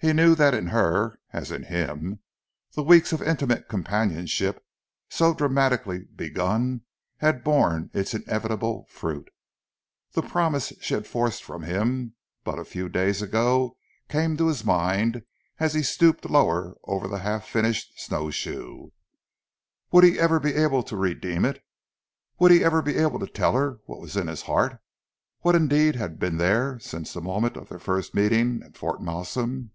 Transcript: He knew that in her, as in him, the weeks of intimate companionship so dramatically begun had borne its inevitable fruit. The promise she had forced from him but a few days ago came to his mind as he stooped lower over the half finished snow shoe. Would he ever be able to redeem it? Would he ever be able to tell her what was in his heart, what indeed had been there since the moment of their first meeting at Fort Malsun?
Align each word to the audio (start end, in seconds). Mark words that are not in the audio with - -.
He 0.00 0.12
knew 0.12 0.36
that 0.36 0.54
in 0.54 0.68
her, 0.68 1.18
as 1.32 1.50
in 1.50 1.64
him, 1.64 2.20
the 2.76 2.84
weeks 2.84 3.12
of 3.12 3.20
intimate 3.20 3.66
companionship 3.66 4.64
so 5.08 5.34
dramatically 5.34 6.04
begun 6.14 6.82
had 7.16 7.42
borne 7.42 7.90
its 7.92 8.14
inevitable 8.14 8.86
fruit. 8.88 9.28
The 10.12 10.22
promise 10.22 10.72
she 10.80 10.94
had 10.94 11.08
forced 11.08 11.42
from 11.42 11.64
him 11.64 12.14
but 12.44 12.60
a 12.60 12.64
few 12.64 12.88
days 12.88 13.20
ago 13.20 13.76
came 14.08 14.36
to 14.36 14.46
his 14.46 14.64
mind 14.64 15.24
as 15.58 15.74
he 15.74 15.82
stooped 15.82 16.30
lower 16.30 16.76
over 16.84 17.08
the 17.08 17.18
half 17.18 17.48
finished 17.48 17.98
snow 17.98 18.30
shoe. 18.30 18.92
Would 19.90 20.04
he 20.04 20.16
ever 20.16 20.38
be 20.38 20.54
able 20.54 20.84
to 20.84 20.96
redeem 20.96 21.44
it? 21.44 21.60
Would 22.38 22.52
he 22.52 22.62
ever 22.62 22.82
be 22.82 22.98
able 22.98 23.18
to 23.18 23.26
tell 23.26 23.54
her 23.54 23.80
what 23.86 23.98
was 24.00 24.16
in 24.16 24.28
his 24.28 24.42
heart, 24.42 24.78
what 25.40 25.56
indeed 25.56 25.96
had 25.96 26.20
been 26.20 26.36
there 26.36 26.78
since 26.78 27.12
the 27.12 27.20
moment 27.20 27.56
of 27.56 27.68
their 27.68 27.80
first 27.80 28.14
meeting 28.14 28.62
at 28.64 28.76
Fort 28.76 29.02
Malsun? 29.02 29.72